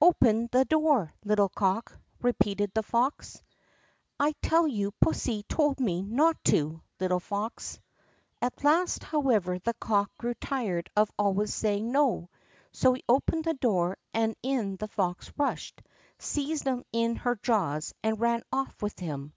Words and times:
"Open 0.00 0.48
the 0.50 0.64
door, 0.64 1.14
little 1.24 1.50
cock!" 1.50 1.96
repeated 2.20 2.72
the 2.74 2.82
fox. 2.82 3.40
"I 4.18 4.34
tell 4.42 4.66
you 4.66 4.90
pussy 5.00 5.44
told 5.44 5.78
me 5.78 6.02
not 6.02 6.42
to, 6.46 6.82
little 6.98 7.20
fox!" 7.20 7.78
At 8.42 8.64
last, 8.64 9.04
however, 9.04 9.60
the 9.60 9.74
cock 9.74 10.10
grew 10.18 10.34
tired 10.34 10.90
of 10.96 11.12
always 11.16 11.54
saying 11.54 11.92
"No!" 11.92 12.28
so 12.72 12.92
he 12.94 13.04
opened 13.08 13.44
the 13.44 13.54
door, 13.54 13.98
and 14.12 14.34
in 14.42 14.74
the 14.78 14.88
fox 14.88 15.30
rushed, 15.36 15.80
seized 16.18 16.64
him 16.66 16.82
in 16.92 17.14
her 17.14 17.36
jaws, 17.40 17.94
and 18.02 18.18
ran 18.18 18.42
off 18.52 18.82
with 18.82 18.98
him. 18.98 19.32